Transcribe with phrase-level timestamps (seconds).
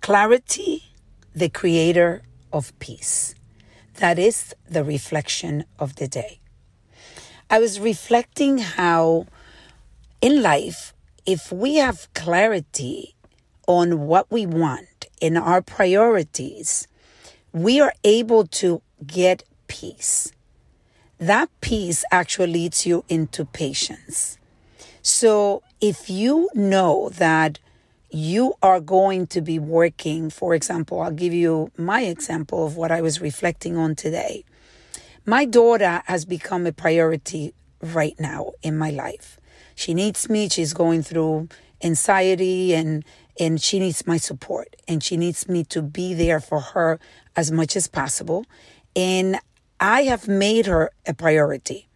[0.00, 0.84] Clarity,
[1.34, 3.34] the creator of peace.
[3.94, 6.40] That is the reflection of the day.
[7.50, 9.26] I was reflecting how
[10.20, 10.94] in life,
[11.26, 13.14] if we have clarity
[13.66, 16.86] on what we want in our priorities,
[17.52, 20.32] we are able to get peace.
[21.18, 24.38] That peace actually leads you into patience.
[25.02, 27.58] So if you know that
[28.10, 32.90] you are going to be working, for example, I'll give you my example of what
[32.90, 34.44] I was reflecting on today.
[35.26, 39.38] My daughter has become a priority right now in my life.
[39.74, 40.48] She needs me.
[40.48, 41.48] She's going through
[41.82, 43.04] anxiety and
[43.40, 46.98] and she needs my support and she needs me to be there for her
[47.36, 48.44] as much as possible.
[48.96, 49.38] And
[49.78, 51.87] I have made her a priority.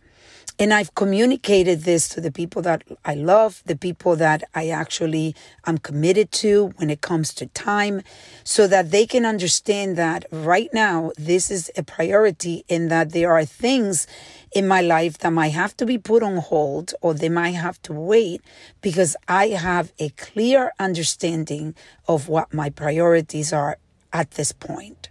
[0.59, 5.35] And I've communicated this to the people that I love, the people that I actually
[5.67, 8.03] am committed to when it comes to time,
[8.45, 13.33] so that they can understand that right now this is a priority and that there
[13.33, 14.07] are things
[14.55, 17.81] in my life that might have to be put on hold or they might have
[17.83, 18.43] to wait
[18.83, 21.75] because I have a clear understanding
[22.07, 23.79] of what my priorities are
[24.13, 25.09] at this point.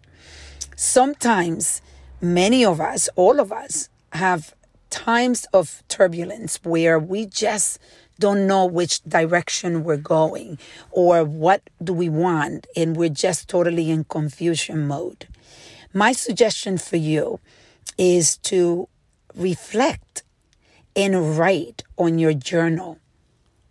[0.75, 1.81] Sometimes
[2.21, 4.53] many of us, all of us, have
[4.91, 7.79] times of turbulence where we just
[8.19, 10.59] don't know which direction we're going
[10.91, 15.27] or what do we want and we're just totally in confusion mode.
[15.93, 17.39] My suggestion for you
[17.97, 18.87] is to
[19.35, 20.23] reflect
[20.95, 22.99] and write on your journal.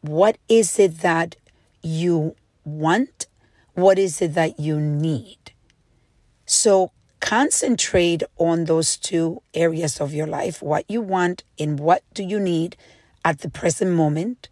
[0.01, 1.37] What is it that
[1.83, 3.27] you want?
[3.75, 5.53] What is it that you need?
[6.47, 6.91] So
[7.31, 12.41] concentrate on those two areas of your life what you want and what do you
[12.41, 12.77] need
[13.25, 14.49] at the present moment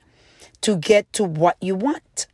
[0.60, 2.28] to get to what you want.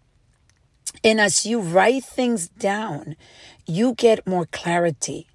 [1.02, 3.16] And as you write things down,
[3.66, 5.28] you get more clarity.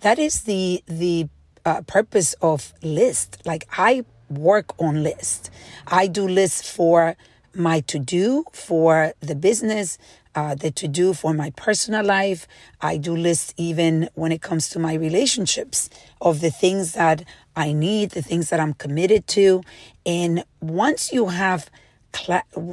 [0.00, 1.28] That is the the
[1.66, 3.42] uh, purpose of list.
[3.44, 5.50] Like I work on list.
[5.86, 7.14] I do lists for
[7.54, 9.98] my to do for the business
[10.36, 12.46] uh, the to do for my personal life.
[12.80, 15.88] I do list even when it comes to my relationships
[16.20, 17.24] of the things that
[17.56, 19.62] I need, the things that I'm committed to.
[20.04, 21.70] And once you have,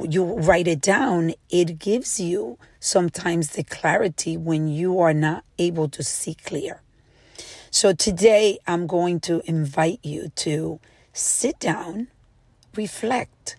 [0.08, 5.88] you write it down, it gives you sometimes the clarity when you are not able
[5.88, 6.82] to see clear.
[7.70, 10.80] So today I'm going to invite you to
[11.14, 12.08] sit down,
[12.76, 13.56] reflect.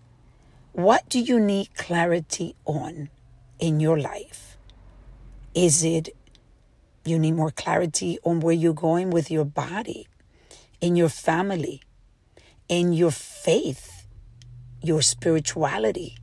[0.74, 3.10] What do you need clarity on?
[3.60, 4.58] In your life?
[5.54, 6.10] Is it
[7.06, 10.08] you need more clarity on where you're going with your body,
[10.82, 11.82] in your family,
[12.68, 14.08] in your faith,
[14.82, 16.18] your spirituality,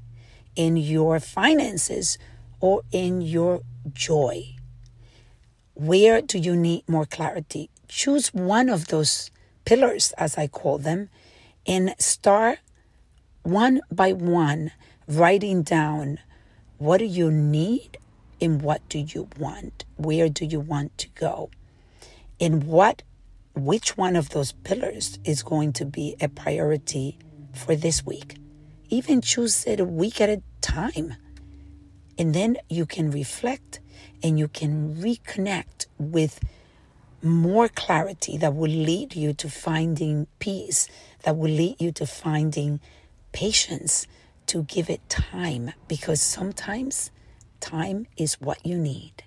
[0.57, 2.19] in your finances,
[2.61, 3.63] or in your
[3.93, 4.57] joy?
[5.75, 7.71] Where do you need more clarity?
[7.89, 9.31] Choose one of those
[9.65, 11.09] pillars, as I call them,
[11.67, 12.59] and start
[13.43, 14.73] one by one
[15.09, 16.19] writing down
[16.83, 17.97] what do you need
[18.41, 19.85] and what do you want?
[19.97, 21.49] Where do you want to go?
[22.41, 23.03] And what
[23.55, 27.19] which one of those pillars is going to be a priority
[27.55, 28.35] for this week?
[28.89, 31.15] Even choose it a week at a time.
[32.19, 33.79] And then you can reflect
[34.21, 36.41] and you can reconnect with
[37.23, 40.89] more clarity that will lead you to finding peace,
[41.23, 42.81] that will lead you to finding
[43.31, 44.09] patience,
[44.47, 47.11] to give it time because sometimes
[47.61, 49.25] time is what you need.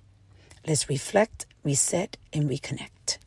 [0.67, 3.17] Let's reflect, reset, and reconnect.